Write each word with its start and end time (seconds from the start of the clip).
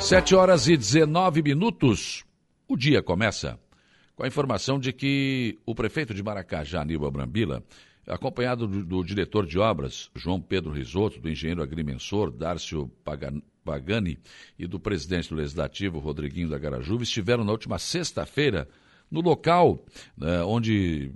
Sete 0.00 0.34
horas 0.34 0.68
e 0.68 0.76
19 0.76 1.42
minutos. 1.42 2.24
O 2.68 2.76
dia 2.76 3.02
começa 3.02 3.58
com 4.14 4.22
a 4.22 4.26
informação 4.26 4.78
de 4.78 4.92
que 4.92 5.58
o 5.66 5.74
prefeito 5.74 6.14
de 6.14 6.22
Maracajá, 6.22 6.82
Aníbal 6.82 7.10
Brambila, 7.10 7.62
acompanhado 8.06 8.66
do, 8.66 8.84
do, 8.84 9.02
diretor 9.02 9.46
de 9.46 9.58
obras, 9.58 10.10
João 10.14 10.40
Pedro 10.40 10.72
Risotto, 10.72 11.20
do 11.20 11.30
engenheiro 11.30 11.62
agrimensor, 11.62 12.30
Dárcio 12.30 12.90
Pagani, 13.64 14.18
e 14.58 14.66
do 14.66 14.78
presidente 14.78 15.30
do 15.30 15.36
Legislativo, 15.36 15.98
Rodriguinho 15.98 16.48
da 16.48 16.58
Garajuva, 16.58 17.02
estiveram 17.02 17.44
na 17.44 17.52
última 17.52 17.78
sexta-feira 17.78 18.68
no 19.10 19.20
local 19.20 19.84
né, 20.16 20.42
onde 20.44 21.12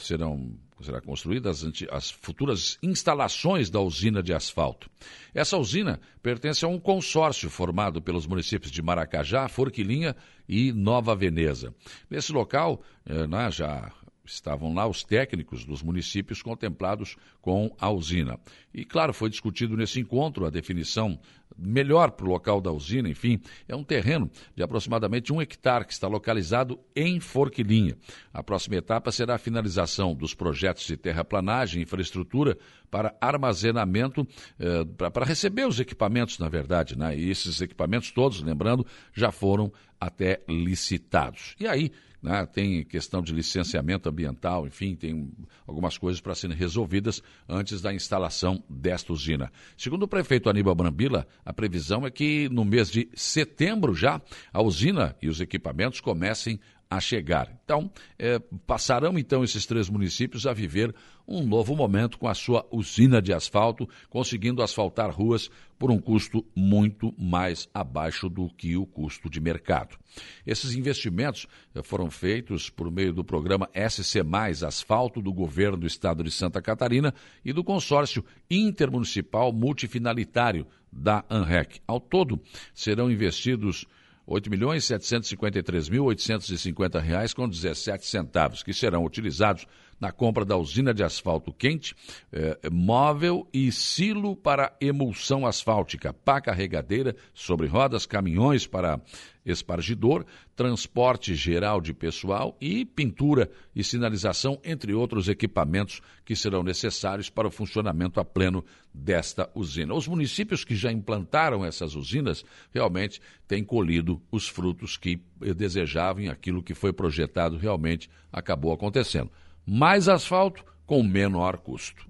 serão 0.00 0.52
será 0.84 1.00
construídas 1.00 1.64
as, 1.64 1.84
as 1.90 2.10
futuras 2.10 2.78
instalações 2.82 3.70
da 3.70 3.80
usina 3.80 4.22
de 4.22 4.32
asfalto. 4.32 4.90
Essa 5.34 5.56
usina 5.56 6.00
pertence 6.22 6.64
a 6.64 6.68
um 6.68 6.78
consórcio 6.78 7.50
formado 7.50 8.00
pelos 8.00 8.26
municípios 8.26 8.70
de 8.70 8.82
Maracajá, 8.82 9.48
Forquilinha 9.48 10.14
e 10.48 10.72
Nova 10.72 11.14
Veneza. 11.14 11.74
Nesse 12.08 12.32
local, 12.32 12.82
eh, 13.06 13.26
né, 13.26 13.50
já 13.50 13.92
estavam 14.24 14.74
lá 14.74 14.86
os 14.86 15.02
técnicos 15.02 15.64
dos 15.64 15.82
municípios 15.82 16.42
contemplados 16.42 17.16
com 17.40 17.74
a 17.78 17.90
usina. 17.90 18.38
E, 18.72 18.84
claro, 18.84 19.14
foi 19.14 19.30
discutido 19.30 19.76
nesse 19.76 19.98
encontro 20.00 20.46
a 20.46 20.50
definição 20.50 21.18
melhor 21.58 22.12
para 22.12 22.26
o 22.26 22.28
local 22.28 22.60
da 22.60 22.70
usina, 22.70 23.08
enfim, 23.08 23.40
é 23.66 23.74
um 23.74 23.82
terreno 23.82 24.30
de 24.54 24.62
aproximadamente 24.62 25.32
um 25.32 25.42
hectare 25.42 25.84
que 25.84 25.92
está 25.92 26.06
localizado 26.06 26.78
em 26.94 27.18
Forquilinha. 27.18 27.96
A 28.32 28.42
próxima 28.42 28.76
etapa 28.76 29.10
será 29.10 29.34
a 29.34 29.38
finalização 29.38 30.14
dos 30.14 30.34
projetos 30.34 30.86
de 30.86 30.96
terraplanagem 30.96 31.80
e 31.80 31.82
infraestrutura 31.82 32.56
para 32.90 33.14
armazenamento, 33.20 34.26
eh, 34.58 34.84
para 35.10 35.24
receber 35.24 35.66
os 35.66 35.78
equipamentos, 35.78 36.38
na 36.38 36.48
verdade, 36.48 36.96
né? 36.96 37.16
E 37.16 37.30
esses 37.30 37.60
equipamentos 37.60 38.10
todos, 38.10 38.40
lembrando, 38.40 38.86
já 39.12 39.30
foram 39.30 39.72
até 40.00 40.42
licitados. 40.48 41.54
E 41.58 41.66
aí, 41.66 41.90
né? 42.22 42.46
tem 42.46 42.84
questão 42.84 43.22
de 43.22 43.32
licenciamento 43.32 44.08
ambiental, 44.08 44.66
enfim, 44.66 44.94
tem 44.94 45.30
algumas 45.66 45.96
coisas 45.96 46.20
para 46.20 46.34
serem 46.34 46.56
resolvidas 46.56 47.22
antes 47.48 47.80
da 47.80 47.92
instalação 47.92 48.62
desta 48.68 49.12
usina. 49.12 49.52
Segundo 49.76 50.02
o 50.04 50.08
prefeito 50.08 50.50
Aníbal 50.50 50.74
Brambila, 50.74 51.26
a 51.44 51.52
previsão 51.52 52.06
é 52.06 52.10
que 52.10 52.48
no 52.50 52.64
mês 52.64 52.90
de 52.90 53.08
setembro 53.14 53.94
já 53.94 54.20
a 54.52 54.62
usina 54.62 55.16
e 55.22 55.28
os 55.28 55.40
equipamentos 55.40 56.00
comecem 56.00 56.60
a 56.90 57.00
chegar. 57.00 57.52
Então, 57.64 57.90
é, 58.18 58.38
passarão 58.66 59.18
então 59.18 59.44
esses 59.44 59.66
três 59.66 59.88
municípios 59.88 60.46
a 60.46 60.52
viver 60.52 60.94
um 61.26 61.46
novo 61.46 61.76
momento 61.76 62.18
com 62.18 62.26
a 62.26 62.34
sua 62.34 62.66
usina 62.70 63.20
de 63.20 63.34
asfalto, 63.34 63.86
conseguindo 64.08 64.62
asfaltar 64.62 65.10
ruas 65.10 65.50
por 65.78 65.90
um 65.90 66.00
custo 66.00 66.44
muito 66.56 67.14
mais 67.18 67.68
abaixo 67.74 68.28
do 68.28 68.48
que 68.48 68.76
o 68.76 68.86
custo 68.86 69.28
de 69.28 69.38
mercado. 69.38 69.98
Esses 70.46 70.74
investimentos 70.74 71.46
é, 71.74 71.82
foram 71.82 72.10
feitos 72.10 72.70
por 72.70 72.90
meio 72.90 73.12
do 73.12 73.22
programa 73.22 73.68
SC 73.74 74.22
Mais 74.22 74.62
Asfalto 74.62 75.20
do 75.20 75.32
governo 75.32 75.76
do 75.76 75.86
estado 75.86 76.24
de 76.24 76.30
Santa 76.30 76.62
Catarina 76.62 77.12
e 77.44 77.52
do 77.52 77.62
consórcio 77.62 78.24
intermunicipal 78.50 79.52
multifinalitário 79.52 80.66
da 80.90 81.22
ANREC. 81.28 81.80
Ao 81.86 82.00
todo, 82.00 82.40
serão 82.74 83.10
investidos 83.10 83.86
8 84.30 84.50
milhões 84.50 84.84
753 84.84 85.88
mil 85.88 86.04
850 86.04 87.00
reais 87.00 87.32
com 87.32 87.48
17 87.48 88.04
centavos, 88.06 88.62
que 88.62 88.74
serão 88.74 89.02
utilizados 89.02 89.66
na 90.00 90.12
compra 90.12 90.44
da 90.44 90.56
usina 90.56 90.94
de 90.94 91.02
asfalto 91.02 91.52
quente, 91.52 91.94
eh, 92.32 92.58
móvel 92.70 93.48
e 93.52 93.70
silo 93.72 94.36
para 94.36 94.76
emulsão 94.80 95.46
asfáltica, 95.46 96.12
pá 96.12 96.40
carregadeira 96.40 97.16
sobre 97.34 97.66
rodas, 97.66 98.06
caminhões 98.06 98.66
para 98.66 99.00
espargidor, 99.44 100.24
transporte 100.54 101.34
geral 101.34 101.80
de 101.80 101.94
pessoal 101.94 102.56
e 102.60 102.84
pintura 102.84 103.50
e 103.74 103.82
sinalização, 103.82 104.60
entre 104.62 104.92
outros 104.92 105.28
equipamentos 105.28 106.00
que 106.24 106.36
serão 106.36 106.62
necessários 106.62 107.30
para 107.30 107.48
o 107.48 107.50
funcionamento 107.50 108.20
a 108.20 108.24
pleno 108.24 108.64
desta 108.92 109.50
usina. 109.54 109.94
Os 109.94 110.06
municípios 110.06 110.64
que 110.64 110.76
já 110.76 110.92
implantaram 110.92 111.64
essas 111.64 111.94
usinas 111.94 112.44
realmente 112.72 113.20
têm 113.46 113.64
colhido 113.64 114.20
os 114.30 114.48
frutos 114.48 114.96
que 114.96 115.20
desejavam 115.56 116.24
e 116.24 116.28
aquilo 116.28 116.62
que 116.62 116.74
foi 116.74 116.92
projetado 116.92 117.56
realmente 117.56 118.10
acabou 118.30 118.72
acontecendo 118.72 119.30
mais 119.68 120.08
asfalto 120.08 120.64
com 120.86 121.02
menor 121.02 121.58
custo. 121.58 122.08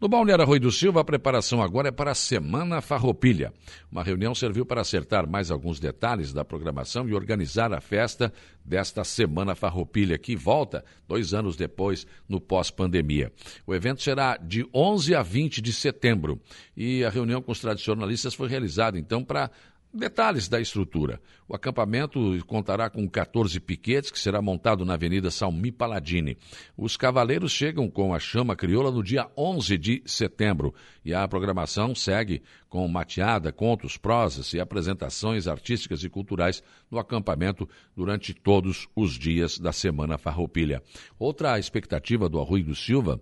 No 0.00 0.08
Balneário 0.08 0.42
Arroio 0.44 0.60
do 0.60 0.70
Silva, 0.70 1.00
a 1.00 1.04
preparação 1.04 1.62
agora 1.62 1.88
é 1.88 1.90
para 1.90 2.10
a 2.10 2.14
Semana 2.14 2.80
Farroupilha. 2.82 3.52
Uma 3.90 4.02
reunião 4.02 4.34
serviu 4.34 4.64
para 4.64 4.82
acertar 4.82 5.28
mais 5.28 5.50
alguns 5.50 5.80
detalhes 5.80 6.34
da 6.34 6.44
programação 6.44 7.08
e 7.08 7.14
organizar 7.14 7.72
a 7.72 7.80
festa 7.80 8.32
desta 8.64 9.04
Semana 9.04 9.54
Farroupilha, 9.54 10.18
que 10.18 10.36
volta 10.36 10.84
dois 11.08 11.32
anos 11.32 11.56
depois, 11.56 12.06
no 12.28 12.40
pós-pandemia. 12.40 13.32
O 13.66 13.74
evento 13.74 14.02
será 14.02 14.36
de 14.36 14.66
11 14.74 15.14
a 15.14 15.22
20 15.22 15.62
de 15.62 15.72
setembro 15.72 16.40
e 16.76 17.02
a 17.02 17.08
reunião 17.08 17.40
com 17.40 17.52
os 17.52 17.60
tradicionalistas 17.60 18.34
foi 18.34 18.48
realizada, 18.48 18.98
então, 18.98 19.24
para 19.24 19.50
Detalhes 19.96 20.46
da 20.46 20.60
estrutura. 20.60 21.18
O 21.48 21.56
acampamento 21.56 22.20
contará 22.46 22.90
com 22.90 23.08
14 23.08 23.58
piquetes, 23.58 24.10
que 24.10 24.18
será 24.18 24.42
montado 24.42 24.84
na 24.84 24.92
Avenida 24.92 25.30
Salmi 25.30 25.72
Paladini. 25.72 26.36
Os 26.76 26.98
cavaleiros 26.98 27.50
chegam 27.50 27.88
com 27.88 28.12
a 28.12 28.18
chama 28.18 28.54
crioula 28.54 28.90
no 28.90 29.02
dia 29.02 29.26
11 29.34 29.78
de 29.78 30.02
setembro 30.04 30.74
e 31.02 31.14
a 31.14 31.26
programação 31.26 31.94
segue 31.94 32.42
com 32.68 32.86
mateada, 32.86 33.50
contos, 33.50 33.96
prosas 33.96 34.52
e 34.52 34.60
apresentações 34.60 35.46
artísticas 35.46 36.04
e 36.04 36.10
culturais 36.10 36.62
no 36.90 36.98
acampamento 36.98 37.66
durante 37.96 38.34
todos 38.34 38.86
os 38.94 39.12
dias 39.12 39.58
da 39.58 39.72
Semana 39.72 40.18
Farroupilha. 40.18 40.82
Outra 41.18 41.58
expectativa 41.58 42.28
do 42.28 42.38
Arrui 42.38 42.62
do 42.62 42.74
Silva 42.74 43.18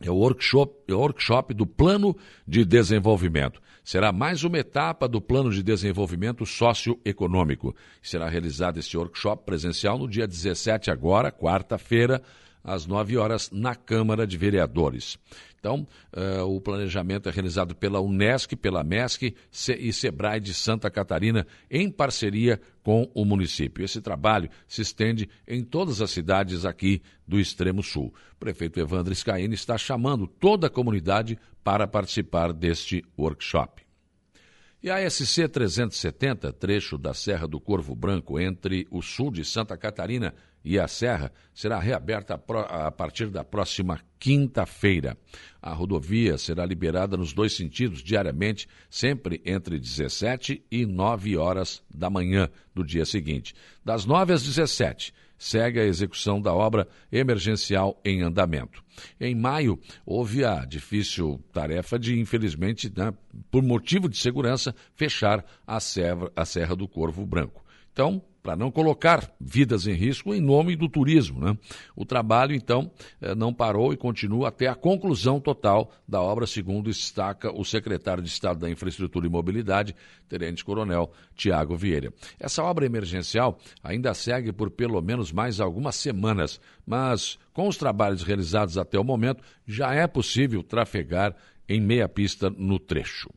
é 0.00 0.10
o 0.10 0.14
workshop, 0.14 0.74
é 0.88 0.94
workshop 0.94 1.54
do 1.54 1.66
Plano 1.66 2.16
de 2.46 2.64
Desenvolvimento. 2.64 3.60
Será 3.82 4.12
mais 4.12 4.44
uma 4.44 4.58
etapa 4.58 5.06
do 5.06 5.20
Plano 5.20 5.50
de 5.50 5.62
Desenvolvimento 5.62 6.44
Socioeconômico. 6.44 7.74
Será 8.02 8.28
realizado 8.28 8.78
esse 8.78 8.96
workshop 8.96 9.44
presencial 9.44 9.96
no 9.98 10.08
dia 10.08 10.26
17, 10.26 10.90
agora, 10.90 11.30
quarta-feira, 11.30 12.20
às 12.66 12.84
9 12.84 13.16
horas, 13.16 13.48
na 13.52 13.76
Câmara 13.76 14.26
de 14.26 14.36
Vereadores. 14.36 15.16
Então, 15.58 15.86
uh, 16.12 16.44
o 16.44 16.60
planejamento 16.60 17.28
é 17.28 17.32
realizado 17.32 17.74
pela 17.74 18.00
Unesc, 18.00 18.54
pela 18.56 18.84
MESC 18.84 19.34
e 19.78 19.92
SEBRAE 19.92 20.40
de 20.40 20.52
Santa 20.52 20.90
Catarina, 20.90 21.46
em 21.70 21.90
parceria 21.90 22.60
com 22.82 23.10
o 23.14 23.24
município. 23.24 23.84
Esse 23.84 24.00
trabalho 24.00 24.50
se 24.68 24.82
estende 24.82 25.28
em 25.46 25.64
todas 25.64 26.00
as 26.00 26.10
cidades 26.10 26.64
aqui 26.64 27.00
do 27.26 27.40
extremo 27.40 27.82
sul. 27.82 28.12
O 28.34 28.38
prefeito 28.38 28.78
Evandro 28.78 29.14
Scaini 29.14 29.54
está 29.54 29.78
chamando 29.78 30.26
toda 30.26 30.66
a 30.66 30.70
comunidade 30.70 31.38
para 31.64 31.86
participar 31.86 32.52
deste 32.52 33.04
workshop. 33.18 33.86
E 34.82 34.88
a 34.88 35.10
SC 35.10 35.48
370, 35.48 36.52
trecho 36.52 36.96
da 36.96 37.12
Serra 37.12 37.48
do 37.48 37.58
Corvo 37.58 37.92
Branco 37.96 38.38
entre 38.38 38.86
o 38.88 39.02
sul 39.02 39.32
de 39.32 39.44
Santa 39.44 39.76
Catarina 39.76 40.32
e 40.66 40.80
a 40.80 40.88
Serra, 40.88 41.32
será 41.54 41.78
reaberta 41.78 42.34
a 42.34 42.90
partir 42.90 43.30
da 43.30 43.44
próxima 43.44 44.00
quinta-feira. 44.18 45.16
A 45.62 45.72
rodovia 45.72 46.36
será 46.36 46.66
liberada 46.66 47.16
nos 47.16 47.32
dois 47.32 47.52
sentidos 47.52 48.02
diariamente, 48.02 48.68
sempre 48.90 49.40
entre 49.46 49.78
17 49.78 50.64
e 50.68 50.84
9 50.84 51.36
horas 51.36 51.84
da 51.88 52.10
manhã 52.10 52.50
do 52.74 52.82
dia 52.84 53.04
seguinte. 53.04 53.54
Das 53.84 54.04
9 54.04 54.32
às 54.32 54.42
17 54.42 55.14
segue 55.38 55.78
a 55.78 55.84
execução 55.84 56.40
da 56.40 56.52
obra 56.52 56.88
emergencial 57.12 58.00
em 58.04 58.22
andamento. 58.22 58.82
Em 59.20 59.36
maio, 59.36 59.78
houve 60.04 60.44
a 60.44 60.64
difícil 60.64 61.40
tarefa 61.52 61.96
de, 61.96 62.18
infelizmente, 62.18 62.92
né, 62.96 63.14
por 63.52 63.62
motivo 63.62 64.08
de 64.08 64.16
segurança, 64.16 64.74
fechar 64.96 65.44
a 65.64 65.78
serra, 65.78 66.28
a 66.34 66.44
serra 66.44 66.74
do 66.74 66.88
Corvo 66.88 67.24
Branco. 67.24 67.64
Então, 67.92 68.20
para 68.46 68.54
não 68.54 68.70
colocar 68.70 69.28
vidas 69.40 69.88
em 69.88 69.92
risco 69.94 70.32
em 70.32 70.40
nome 70.40 70.76
do 70.76 70.88
turismo. 70.88 71.40
Né? 71.40 71.58
O 71.96 72.04
trabalho, 72.04 72.54
então, 72.54 72.88
eh, 73.20 73.34
não 73.34 73.52
parou 73.52 73.92
e 73.92 73.96
continua 73.96 74.50
até 74.50 74.68
a 74.68 74.74
conclusão 74.76 75.40
total 75.40 75.90
da 76.06 76.22
obra, 76.22 76.46
segundo 76.46 76.84
destaca 76.84 77.50
o 77.50 77.64
secretário 77.64 78.22
de 78.22 78.28
Estado 78.28 78.60
da 78.60 78.70
Infraestrutura 78.70 79.26
e 79.26 79.28
Mobilidade, 79.28 79.96
Tenente 80.28 80.64
Coronel 80.64 81.10
Tiago 81.34 81.76
Vieira. 81.76 82.12
Essa 82.38 82.62
obra 82.62 82.86
emergencial 82.86 83.58
ainda 83.82 84.14
segue 84.14 84.52
por 84.52 84.70
pelo 84.70 85.02
menos 85.02 85.32
mais 85.32 85.58
algumas 85.58 85.96
semanas, 85.96 86.60
mas 86.86 87.40
com 87.52 87.66
os 87.66 87.76
trabalhos 87.76 88.22
realizados 88.22 88.78
até 88.78 88.96
o 88.96 89.02
momento, 89.02 89.42
já 89.66 89.92
é 89.92 90.06
possível 90.06 90.62
trafegar 90.62 91.34
em 91.68 91.80
meia 91.80 92.08
pista 92.08 92.48
no 92.48 92.78
trecho. 92.78 93.28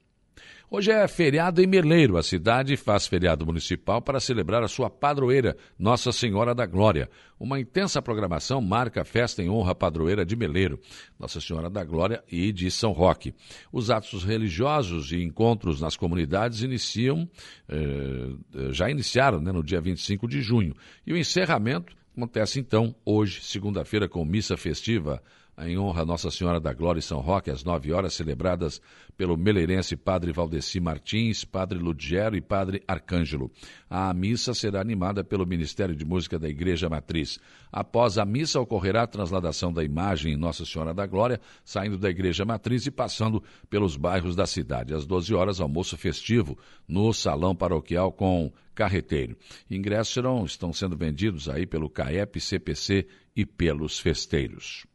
Hoje 0.72 0.92
é 0.92 1.08
feriado 1.08 1.64
em 1.64 1.66
Meleiro. 1.66 2.16
A 2.16 2.22
cidade 2.22 2.78
faz 2.78 3.08
feriado 3.08 3.44
municipal 3.44 4.04
para 4.04 4.20
celebrar 4.20 4.62
a 4.62 4.68
sua 4.68 4.88
padroeira, 4.88 5.58
Nossa 5.80 6.12
Senhora 6.12 6.54
da 6.54 6.68
Glória. 6.68 7.10
Uma 7.40 7.60
intensa 7.60 8.04
programação 8.04 8.62
marca 8.62 9.02
a 9.02 9.04
festa 9.04 9.42
em 9.42 9.50
honra 9.50 9.72
à 9.72 9.76
padroeira 9.76 10.24
de 10.24 10.36
Meleiro, 10.36 10.80
Nossa 11.18 11.42
Senhora 11.42 11.72
da 11.72 11.84
Glória 11.84 12.24
e 12.32 12.52
de 12.52 12.70
São 12.70 12.92
Roque. 12.92 13.34
Os 13.74 13.90
atos 13.90 14.24
religiosos 14.24 15.12
e 15.12 15.24
encontros 15.24 15.82
nas 15.82 15.98
comunidades 15.98 16.62
iniciam, 16.62 17.28
eh, 17.68 18.70
já 18.72 18.92
iniciaram 18.92 19.42
né, 19.42 19.52
no 19.52 19.64
dia 19.64 19.82
25 19.82 20.28
de 20.28 20.40
junho. 20.40 20.76
E 21.04 21.12
o 21.12 21.18
encerramento 21.18 21.96
acontece 22.16 22.60
então 22.60 22.94
hoje, 23.04 23.42
segunda-feira, 23.42 24.08
com 24.08 24.24
missa 24.24 24.56
festiva 24.56 25.20
em 25.68 25.78
honra 25.78 26.04
a 26.04 26.06
Nossa 26.06 26.32
Senhora 26.32 26.60
da 26.60 26.74
Glória 26.74 27.00
e 27.00 27.04
São 27.04 27.20
Roque, 27.20 27.52
às 27.52 27.64
nove 27.64 27.92
horas, 27.92 28.14
celebradas 28.14 28.82
pelo 29.18 29.38
meleirense 29.38 29.96
Padre 29.96 30.32
Valdeci 30.32 30.80
Martins, 30.80 31.44
Padre 31.44 31.78
Ludgero 31.78 32.36
e 32.36 32.42
Padre 32.42 32.82
Arcângelo. 32.88 33.52
A 33.90 34.14
missa 34.14 34.54
será 34.54 34.80
animada 34.80 35.24
pelo 35.24 35.46
Ministério 35.46 35.96
de 35.96 36.06
Música 36.06 36.40
da 36.40 36.48
Igreja 36.48 36.88
Matriz. 36.88 37.40
Após 37.72 38.18
a 38.18 38.26
missa, 38.26 38.60
ocorrerá 38.60 39.04
a 39.04 39.08
transladação 39.08 39.74
da 39.74 39.84
imagem 39.84 40.38
Nossa 40.38 40.66
Senhora 40.66 40.94
da 40.94 41.06
Glória, 41.06 41.40
saindo 41.64 41.98
da 41.98 42.10
Igreja 42.10 42.46
Matriz 42.46 42.86
e 42.86 42.92
passando 42.92 43.44
pelos 43.70 43.98
bairros 43.98 44.36
da 44.36 44.46
cidade. 44.46 44.94
Às 44.94 45.06
12 45.06 45.34
horas, 45.34 45.60
almoço 45.60 45.98
festivo 45.98 46.58
no 46.88 47.14
Salão 47.14 47.56
Paroquial 47.56 48.12
com 48.12 48.52
carreteiro. 48.74 49.36
Ingressos 49.70 50.14
serão, 50.14 50.46
estão 50.46 50.72
sendo 50.72 50.96
vendidos 50.96 51.50
aí 51.50 51.66
pelo 51.66 51.90
CAEP, 51.90 52.40
CPC 52.40 53.06
e 53.36 53.46
pelos 53.46 54.00
festeiros. 54.00 54.89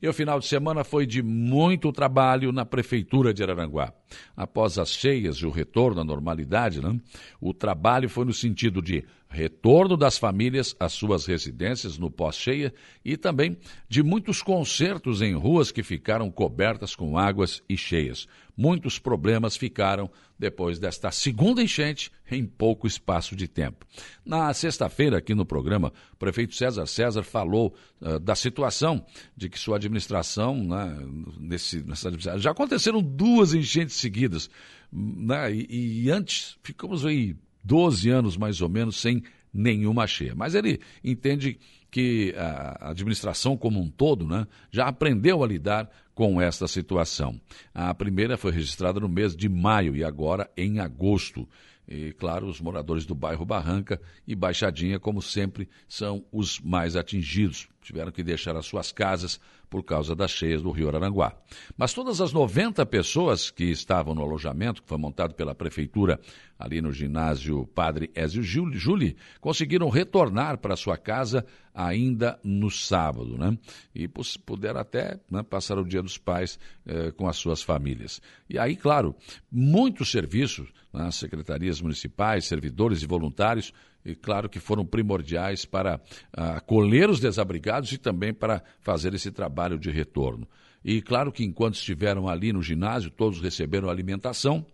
E 0.00 0.08
o 0.08 0.12
final 0.12 0.38
de 0.38 0.46
semana 0.46 0.84
foi 0.84 1.06
de 1.06 1.22
muito 1.22 1.90
trabalho 1.92 2.52
na 2.52 2.64
Prefeitura 2.64 3.32
de 3.32 3.42
Araranguá. 3.42 3.92
Após 4.36 4.78
as 4.78 4.90
cheias 4.90 5.36
e 5.36 5.46
o 5.46 5.50
retorno 5.50 6.00
à 6.00 6.04
normalidade, 6.04 6.80
né, 6.80 6.98
o 7.40 7.54
trabalho 7.54 8.08
foi 8.08 8.24
no 8.24 8.32
sentido 8.32 8.82
de 8.82 9.04
retorno 9.34 9.96
das 9.96 10.16
famílias 10.16 10.76
às 10.78 10.92
suas 10.92 11.26
residências 11.26 11.98
no 11.98 12.10
pós-cheia 12.10 12.72
e 13.04 13.16
também 13.16 13.58
de 13.88 14.02
muitos 14.02 14.40
concertos 14.40 15.20
em 15.20 15.34
ruas 15.34 15.72
que 15.72 15.82
ficaram 15.82 16.30
cobertas 16.30 16.94
com 16.94 17.18
águas 17.18 17.60
e 17.68 17.76
cheias. 17.76 18.28
Muitos 18.56 19.00
problemas 19.00 19.56
ficaram 19.56 20.08
depois 20.38 20.78
desta 20.78 21.10
segunda 21.10 21.60
enchente 21.60 22.12
em 22.30 22.46
pouco 22.46 22.86
espaço 22.86 23.34
de 23.34 23.48
tempo. 23.48 23.84
Na 24.24 24.54
sexta-feira, 24.54 25.18
aqui 25.18 25.34
no 25.34 25.44
programa, 25.44 25.92
o 26.12 26.16
prefeito 26.16 26.54
César 26.54 26.86
César 26.86 27.24
falou 27.24 27.74
uh, 28.00 28.20
da 28.20 28.36
situação 28.36 29.04
de 29.36 29.48
que 29.48 29.58
sua 29.58 29.76
administração, 29.76 30.62
né, 30.62 30.96
nesse, 31.38 31.82
nessa 31.82 32.08
administração, 32.08 32.40
já 32.40 32.52
aconteceram 32.52 33.02
duas 33.02 33.52
enchentes 33.52 33.96
seguidas, 33.96 34.48
né, 34.92 35.52
e, 35.52 36.04
e 36.04 36.10
antes 36.10 36.56
ficamos 36.62 37.04
aí 37.04 37.36
12 37.64 38.10
anos 38.10 38.36
mais 38.36 38.60
ou 38.60 38.68
menos 38.68 39.00
sem 39.00 39.22
nenhuma 39.52 40.06
cheia. 40.06 40.34
Mas 40.34 40.54
ele 40.54 40.80
entende 41.02 41.58
que 41.90 42.34
a 42.36 42.90
administração 42.90 43.56
como 43.56 43.80
um 43.80 43.88
todo 43.88 44.26
né, 44.26 44.46
já 44.70 44.86
aprendeu 44.86 45.44
a 45.44 45.46
lidar 45.46 45.88
com 46.12 46.40
esta 46.40 46.66
situação. 46.66 47.40
A 47.72 47.94
primeira 47.94 48.36
foi 48.36 48.52
registrada 48.52 48.98
no 48.98 49.08
mês 49.08 49.36
de 49.36 49.48
maio 49.48 49.94
e 49.96 50.02
agora 50.02 50.50
em 50.56 50.80
agosto. 50.80 51.48
E, 51.86 52.12
claro, 52.12 52.46
os 52.46 52.60
moradores 52.60 53.04
do 53.04 53.14
bairro 53.14 53.44
Barranca 53.44 54.00
e 54.26 54.34
Baixadinha, 54.34 54.98
como 54.98 55.20
sempre, 55.20 55.68
são 55.86 56.24
os 56.32 56.58
mais 56.60 56.96
atingidos. 56.96 57.68
Tiveram 57.82 58.10
que 58.10 58.22
deixar 58.22 58.56
as 58.56 58.64
suas 58.64 58.90
casas 58.90 59.38
por 59.74 59.82
causa 59.82 60.14
das 60.14 60.30
cheias 60.30 60.62
do 60.62 60.70
Rio 60.70 60.88
Aranguá. 60.88 61.36
Mas 61.76 61.92
todas 61.92 62.20
as 62.20 62.32
90 62.32 62.86
pessoas 62.86 63.50
que 63.50 63.64
estavam 63.64 64.14
no 64.14 64.22
alojamento, 64.22 64.80
que 64.80 64.88
foi 64.88 64.96
montado 64.96 65.34
pela 65.34 65.52
prefeitura 65.52 66.20
ali 66.56 66.80
no 66.80 66.92
ginásio 66.92 67.66
Padre 67.66 68.08
Ézio 68.14 68.40
Júli, 68.40 69.16
conseguiram 69.40 69.88
retornar 69.88 70.58
para 70.58 70.76
sua 70.76 70.96
casa 70.96 71.44
ainda 71.74 72.38
no 72.44 72.70
sábado, 72.70 73.36
né? 73.36 73.58
E 73.92 74.08
puderam 74.46 74.78
até 74.78 75.18
né, 75.28 75.42
passar 75.42 75.76
o 75.76 75.84
Dia 75.84 76.00
dos 76.00 76.16
Pais 76.16 76.56
eh, 76.86 77.10
com 77.10 77.26
as 77.26 77.36
suas 77.36 77.60
famílias. 77.60 78.22
E 78.48 78.56
aí, 78.56 78.76
claro, 78.76 79.14
muitos 79.50 80.12
serviços, 80.12 80.72
né, 80.92 81.10
secretarias 81.10 81.73
municipais, 81.80 82.46
servidores 82.46 83.02
e 83.02 83.06
voluntários, 83.06 83.72
e 84.04 84.14
claro 84.14 84.48
que 84.48 84.60
foram 84.60 84.84
primordiais 84.84 85.64
para 85.64 86.00
ah, 86.32 86.56
acolher 86.56 87.08
os 87.08 87.20
desabrigados 87.20 87.90
e 87.92 87.98
também 87.98 88.34
para 88.34 88.62
fazer 88.80 89.14
esse 89.14 89.30
trabalho 89.30 89.78
de 89.78 89.90
retorno. 89.90 90.46
E 90.84 91.00
claro 91.00 91.32
que 91.32 91.42
enquanto 91.42 91.76
estiveram 91.76 92.28
ali 92.28 92.52
no 92.52 92.62
ginásio, 92.62 93.10
todos 93.10 93.40
receberam 93.40 93.88
alimentação, 93.88 94.66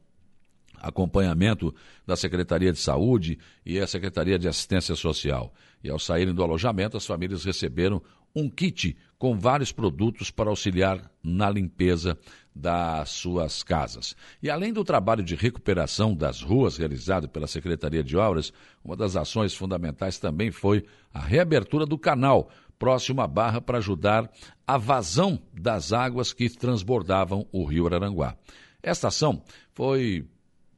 acompanhamento 0.81 1.73
da 2.05 2.17
Secretaria 2.17 2.73
de 2.73 2.79
Saúde 2.79 3.39
e 3.65 3.79
a 3.79 3.87
Secretaria 3.87 4.39
de 4.39 4.49
Assistência 4.49 4.97
Social. 4.97 5.55
E 5.85 5.91
ao 5.91 5.99
saírem 5.99 6.35
do 6.35 6.43
alojamento, 6.43 6.97
as 6.97 7.07
famílias 7.07 7.45
receberam 7.45 8.03
um 8.35 8.49
kit 8.49 8.97
com 9.19 9.39
vários 9.39 9.71
produtos 9.71 10.31
para 10.31 10.49
auxiliar 10.49 11.11
na 11.23 11.51
limpeza 11.51 12.19
das 12.55 13.11
suas 13.11 13.63
casas. 13.63 14.17
E 14.43 14.49
além 14.49 14.73
do 14.73 14.83
trabalho 14.83 15.23
de 15.23 15.35
recuperação 15.35 16.15
das 16.15 16.41
ruas 16.41 16.77
realizado 16.77 17.29
pela 17.29 17.47
Secretaria 17.47 18.03
de 18.03 18.17
Obras, 18.17 18.53
uma 18.85 18.97
das 18.97 19.17
ações 19.17 19.55
fundamentais 19.55 20.19
também 20.19 20.51
foi 20.51 20.85
a 21.13 21.21
reabertura 21.21 21.85
do 21.85 21.99
canal 21.99 22.51
próximo 22.79 23.21
à 23.21 23.27
barra 23.27 23.61
para 23.61 23.79
ajudar 23.79 24.31
a 24.67 24.79
vazão 24.79 25.39
das 25.53 25.93
águas 25.93 26.33
que 26.33 26.49
transbordavam 26.49 27.47
o 27.53 27.65
rio 27.65 27.87
Araranguá. 27.87 28.37
Esta 28.83 29.09
ação 29.09 29.43
foi 29.75 30.27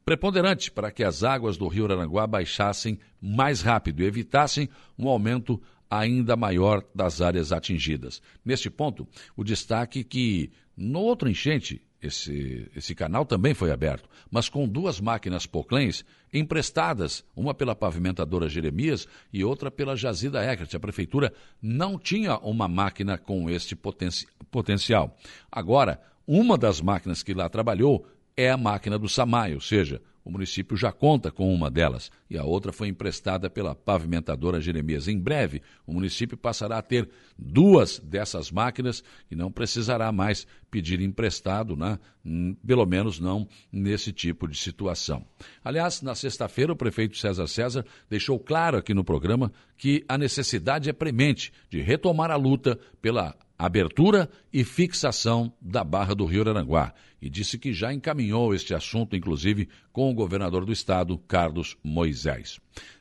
preponderante 0.05 0.69
para 0.69 0.91
que 0.91 1.03
as 1.03 1.23
águas 1.23 1.57
do 1.57 1.67
rio 1.67 1.85
Aranguá 1.85 2.27
baixassem 2.27 2.99
mais 3.21 3.61
rápido 3.61 4.01
e 4.01 4.05
evitassem 4.05 4.69
um 4.99 5.07
aumento 5.07 5.61
ainda 5.99 6.35
maior 6.35 6.83
das 6.93 7.21
áreas 7.21 7.51
atingidas. 7.51 8.21
Neste 8.43 8.69
ponto, 8.69 9.07
o 9.35 9.43
destaque 9.43 10.03
que 10.03 10.51
no 10.75 10.99
outro 10.99 11.29
enchente, 11.29 11.81
esse, 12.01 12.69
esse 12.75 12.95
canal 12.95 13.25
também 13.25 13.53
foi 13.53 13.71
aberto, 13.71 14.09
mas 14.29 14.49
com 14.49 14.67
duas 14.67 14.99
máquinas 14.99 15.45
Poclens 15.45 16.03
emprestadas, 16.33 17.23
uma 17.35 17.53
pela 17.53 17.75
pavimentadora 17.75 18.49
Jeremias 18.49 19.07
e 19.31 19.43
outra 19.43 19.69
pela 19.69 19.95
Jazida 19.95 20.43
Eckert. 20.43 20.75
A 20.75 20.79
prefeitura 20.79 21.33
não 21.61 21.97
tinha 21.97 22.37
uma 22.39 22.67
máquina 22.67 23.17
com 23.17 23.49
este 23.49 23.75
poten 23.75 24.09
potencial. 24.51 25.15
Agora, 25.51 26.01
uma 26.25 26.57
das 26.57 26.81
máquinas 26.81 27.21
que 27.21 27.33
lá 27.33 27.47
trabalhou 27.49 28.07
é 28.35 28.49
a 28.49 28.57
máquina 28.57 28.97
do 28.97 29.07
SAMAI, 29.07 29.53
ou 29.53 29.61
seja, 29.61 30.01
o 30.23 30.31
município 30.31 30.77
já 30.77 30.91
conta 30.91 31.31
com 31.31 31.53
uma 31.53 31.69
delas 31.69 32.09
e 32.29 32.37
a 32.37 32.43
outra 32.43 32.71
foi 32.71 32.87
emprestada 32.87 33.49
pela 33.49 33.75
pavimentadora 33.75 34.61
Jeremias. 34.61 35.07
Em 35.07 35.19
breve, 35.19 35.61
o 35.85 35.93
município 35.93 36.37
passará 36.37 36.77
a 36.77 36.81
ter 36.81 37.09
duas 37.37 37.99
dessas 37.99 38.51
máquinas 38.51 39.03
e 39.29 39.35
não 39.35 39.51
precisará 39.51 40.11
mais 40.11 40.47
pedir 40.71 41.01
emprestado, 41.01 41.75
né? 41.75 41.99
Hum, 42.25 42.55
pelo 42.65 42.85
menos 42.85 43.19
não 43.19 43.47
nesse 43.71 44.13
tipo 44.13 44.47
de 44.47 44.57
situação. 44.57 45.25
Aliás, 45.63 46.01
na 46.01 46.15
sexta-feira, 46.15 46.71
o 46.71 46.75
prefeito 46.75 47.17
César 47.17 47.47
César 47.47 47.85
deixou 48.09 48.39
claro 48.39 48.77
aqui 48.77 48.93
no 48.93 49.03
programa 49.03 49.51
que 49.77 50.05
a 50.07 50.17
necessidade 50.17 50.89
é 50.89 50.93
premente 50.93 51.51
de 51.69 51.81
retomar 51.81 52.31
a 52.31 52.35
luta 52.35 52.79
pela 53.01 53.35
abertura 53.65 54.29
e 54.51 54.61
fixação 54.65 55.53
da 55.61 55.85
Barra 55.85 56.13
do 56.13 56.25
Rio 56.25 56.41
Aranguá 56.49 56.93
e 57.21 57.29
disse 57.29 57.57
que 57.57 57.71
já 57.71 57.93
encaminhou 57.93 58.53
este 58.53 58.73
assunto, 58.73 59.15
inclusive, 59.15 59.69
com 59.89 60.11
o 60.11 60.13
governador 60.13 60.65
do 60.65 60.73
estado, 60.73 61.17
Carlos 61.19 61.77
Moisés. 61.81 62.59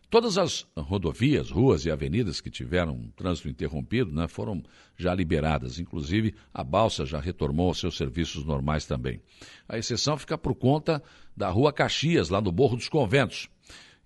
Todas 0.08 0.38
as 0.38 0.64
rodovias, 0.76 1.50
ruas 1.50 1.84
e 1.84 1.90
avenidas 1.90 2.40
que 2.40 2.48
tiveram 2.48 3.10
trânsito 3.16 3.48
interrompido 3.48 4.12
né, 4.12 4.28
foram 4.28 4.62
já 4.96 5.12
liberadas. 5.12 5.80
Inclusive, 5.80 6.32
a 6.54 6.62
balsa 6.62 7.04
já 7.04 7.18
retornou 7.18 7.66
aos 7.66 7.80
seus 7.80 7.96
serviços 7.96 8.44
normais 8.44 8.86
também. 8.86 9.20
A 9.68 9.78
exceção 9.78 10.16
fica 10.16 10.38
por 10.38 10.54
conta 10.54 11.02
da 11.36 11.48
Rua 11.48 11.72
Caxias, 11.72 12.28
lá 12.28 12.40
no 12.40 12.52
Morro 12.52 12.76
dos 12.76 12.88
Conventos, 12.88 13.48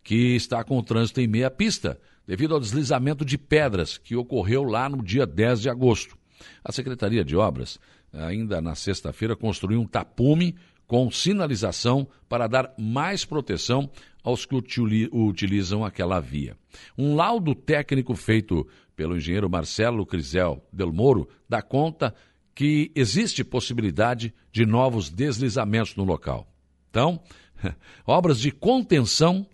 que 0.02 0.34
está 0.36 0.64
com 0.64 0.78
o 0.78 0.82
trânsito 0.82 1.20
em 1.20 1.26
meia 1.26 1.50
pista, 1.50 2.00
devido 2.26 2.54
ao 2.54 2.60
deslizamento 2.60 3.26
de 3.26 3.36
pedras 3.36 3.98
que 3.98 4.16
ocorreu 4.16 4.62
lá 4.64 4.88
no 4.88 5.02
dia 5.02 5.26
10 5.26 5.60
de 5.60 5.68
agosto. 5.68 6.16
A 6.64 6.73
Secretaria 6.73 7.25
de 7.25 7.37
Obras, 7.37 7.78
ainda 8.12 8.61
na 8.61 8.75
sexta-feira, 8.75 9.37
construiu 9.37 9.81
um 9.81 9.87
tapume 9.87 10.57
com 10.87 11.11
sinalização 11.11 12.07
para 12.28 12.47
dar 12.47 12.73
mais 12.78 13.25
proteção 13.25 13.90
aos 14.23 14.45
que 14.45 14.55
utilizam 14.55 15.85
aquela 15.85 16.21
via. 16.21 16.57
Um 16.97 17.14
laudo 17.14 17.55
técnico 17.55 18.14
feito 18.14 18.66
pelo 18.95 19.16
engenheiro 19.16 19.50
Marcelo 19.50 20.07
Crisel 20.07 20.64
Del 20.73 20.93
Moro 20.93 21.28
dá 21.49 21.61
conta 21.61 22.14
que 22.55 22.90
existe 22.95 23.45
possibilidade 23.45 24.33
de 24.50 24.64
novos 24.64 25.11
deslizamentos 25.11 25.95
no 25.95 26.05
local. 26.05 26.50
Então, 26.88 27.21
obras 28.07 28.40
de 28.40 28.50
contenção 28.50 29.47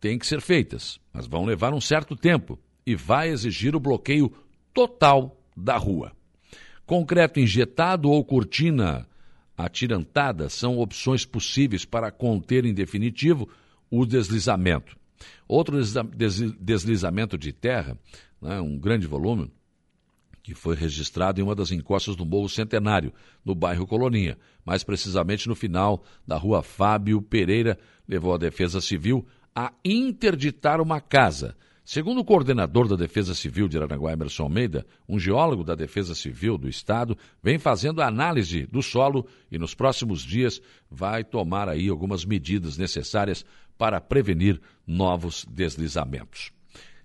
têm 0.00 0.18
que 0.18 0.26
ser 0.26 0.40
feitas, 0.40 0.98
mas 1.12 1.26
vão 1.26 1.44
levar 1.44 1.72
um 1.72 1.80
certo 1.80 2.16
tempo 2.16 2.58
e 2.84 2.96
vai 2.96 3.28
exigir 3.28 3.76
o 3.76 3.80
bloqueio 3.80 4.32
total 4.74 5.39
da 5.60 5.76
rua. 5.76 6.12
Concreto 6.86 7.38
injetado 7.38 8.10
ou 8.10 8.24
cortina 8.24 9.06
atirantada 9.56 10.48
são 10.48 10.78
opções 10.78 11.24
possíveis 11.24 11.84
para 11.84 12.10
conter 12.10 12.64
em 12.64 12.74
definitivo 12.74 13.48
o 13.90 14.06
deslizamento. 14.06 14.96
Outro 15.46 15.76
deslizamento 16.58 17.36
de 17.36 17.52
terra, 17.52 17.96
né, 18.40 18.60
um 18.60 18.78
grande 18.78 19.06
volume, 19.06 19.50
que 20.42 20.54
foi 20.54 20.74
registrado 20.74 21.40
em 21.40 21.44
uma 21.44 21.54
das 21.54 21.70
encostas 21.70 22.16
do 22.16 22.24
Morro 22.24 22.48
Centenário, 22.48 23.12
no 23.44 23.54
bairro 23.54 23.86
Coloninha, 23.86 24.38
mais 24.64 24.82
precisamente 24.82 25.48
no 25.48 25.54
final 25.54 26.02
da 26.26 26.36
rua 26.36 26.62
Fábio 26.62 27.20
Pereira, 27.20 27.78
levou 28.08 28.34
a 28.34 28.38
Defesa 28.38 28.80
Civil 28.80 29.26
a 29.54 29.72
interditar 29.84 30.80
uma 30.80 31.00
casa. 31.00 31.56
Segundo 31.92 32.20
o 32.20 32.24
coordenador 32.24 32.86
da 32.86 32.94
Defesa 32.94 33.34
Civil 33.34 33.66
de 33.66 33.76
Aranaguá, 33.76 34.12
Emerson 34.12 34.44
Almeida, 34.44 34.86
um 35.08 35.18
geólogo 35.18 35.64
da 35.64 35.74
Defesa 35.74 36.14
Civil 36.14 36.56
do 36.56 36.68
Estado 36.68 37.18
vem 37.42 37.58
fazendo 37.58 38.00
a 38.00 38.06
análise 38.06 38.64
do 38.66 38.80
solo 38.80 39.26
e 39.50 39.58
nos 39.58 39.74
próximos 39.74 40.22
dias 40.22 40.62
vai 40.88 41.24
tomar 41.24 41.68
aí 41.68 41.88
algumas 41.88 42.24
medidas 42.24 42.78
necessárias 42.78 43.44
para 43.76 44.00
prevenir 44.00 44.60
novos 44.86 45.44
deslizamentos. 45.50 46.52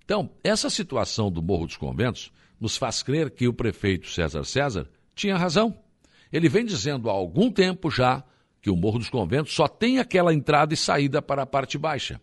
Então, 0.04 0.30
essa 0.44 0.70
situação 0.70 1.32
do 1.32 1.42
Morro 1.42 1.66
dos 1.66 1.78
Conventos 1.78 2.32
nos 2.62 2.78
faz 2.78 3.02
crer 3.02 3.32
que 3.32 3.48
o 3.48 3.54
prefeito 3.54 4.08
César 4.08 4.44
César 4.44 4.88
tinha 5.16 5.36
razão. 5.36 5.76
Ele 6.32 6.48
vem 6.48 6.64
dizendo 6.64 7.10
há 7.10 7.14
algum 7.14 7.50
tempo 7.50 7.90
já 7.90 8.24
que 8.62 8.70
o 8.70 8.76
Morro 8.76 9.00
dos 9.00 9.10
Conventos 9.10 9.52
só 9.52 9.68
tem 9.68 9.98
aquela 9.98 10.32
entrada 10.32 10.76
e 10.76 10.78
saída 10.78 11.24
para 11.24 11.42
a 11.42 11.48
parte 11.48 11.76
baixa. 11.76 12.22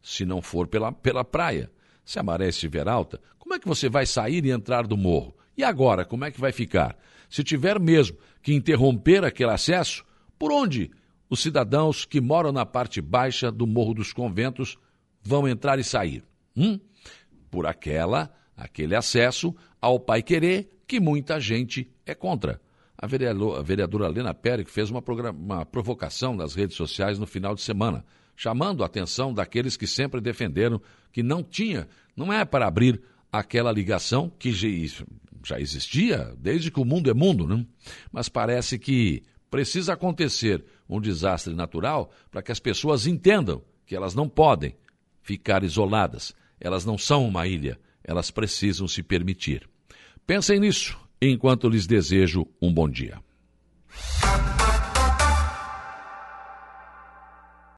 Se 0.00 0.24
não 0.24 0.40
for 0.40 0.68
pela, 0.68 0.92
pela 0.92 1.24
praia. 1.24 1.68
Se 2.10 2.18
a 2.18 2.24
maré 2.24 2.48
estiver 2.48 2.88
alta, 2.88 3.20
como 3.38 3.54
é 3.54 3.58
que 3.60 3.68
você 3.68 3.88
vai 3.88 4.04
sair 4.04 4.44
e 4.44 4.50
entrar 4.50 4.84
do 4.84 4.96
morro? 4.96 5.32
E 5.56 5.62
agora, 5.62 6.04
como 6.04 6.24
é 6.24 6.30
que 6.32 6.40
vai 6.40 6.50
ficar? 6.50 6.98
Se 7.28 7.44
tiver 7.44 7.78
mesmo 7.78 8.18
que 8.42 8.52
interromper 8.52 9.24
aquele 9.24 9.52
acesso, 9.52 10.04
por 10.36 10.50
onde 10.50 10.90
os 11.28 11.38
cidadãos 11.38 12.04
que 12.04 12.20
moram 12.20 12.50
na 12.50 12.66
parte 12.66 13.00
baixa 13.00 13.48
do 13.52 13.64
Morro 13.64 13.94
dos 13.94 14.12
Conventos 14.12 14.76
vão 15.22 15.46
entrar 15.46 15.78
e 15.78 15.84
sair? 15.84 16.24
Hum? 16.56 16.80
Por 17.48 17.64
aquela 17.64 18.34
aquele 18.56 18.96
acesso 18.96 19.54
ao 19.80 20.00
Pai 20.00 20.20
Querer 20.20 20.68
que 20.88 20.98
muita 20.98 21.38
gente 21.38 21.88
é 22.04 22.12
contra. 22.12 22.60
A 22.98 23.06
vereadora, 23.06 24.08
Lena 24.08 24.34
Pérez 24.34 24.68
fez 24.68 24.90
uma, 24.90 25.00
uma 25.30 25.64
provocação 25.64 26.34
nas 26.34 26.56
redes 26.56 26.76
sociais 26.76 27.20
no 27.20 27.26
final 27.26 27.54
de 27.54 27.62
semana, 27.62 28.04
chamando 28.40 28.82
a 28.82 28.86
atenção 28.86 29.34
daqueles 29.34 29.76
que 29.76 29.86
sempre 29.86 30.18
defenderam 30.18 30.80
que 31.12 31.22
não 31.22 31.42
tinha, 31.42 31.86
não 32.16 32.32
é 32.32 32.42
para 32.42 32.66
abrir 32.66 32.98
aquela 33.30 33.70
ligação 33.70 34.32
que 34.38 34.50
já 34.50 35.60
existia 35.60 36.34
desde 36.38 36.70
que 36.70 36.80
o 36.80 36.84
mundo 36.86 37.10
é 37.10 37.12
mundo, 37.12 37.46
né? 37.46 37.66
mas 38.10 38.30
parece 38.30 38.78
que 38.78 39.22
precisa 39.50 39.92
acontecer 39.92 40.64
um 40.88 40.98
desastre 40.98 41.54
natural 41.54 42.10
para 42.30 42.40
que 42.40 42.50
as 42.50 42.58
pessoas 42.58 43.06
entendam 43.06 43.62
que 43.84 43.94
elas 43.94 44.14
não 44.14 44.26
podem 44.26 44.74
ficar 45.22 45.62
isoladas, 45.62 46.34
elas 46.58 46.86
não 46.86 46.96
são 46.96 47.28
uma 47.28 47.46
ilha, 47.46 47.78
elas 48.02 48.30
precisam 48.30 48.88
se 48.88 49.02
permitir. 49.02 49.68
Pensem 50.26 50.58
nisso 50.58 50.98
enquanto 51.20 51.68
lhes 51.68 51.86
desejo 51.86 52.46
um 52.58 52.72
bom 52.72 52.88
dia. 52.88 53.20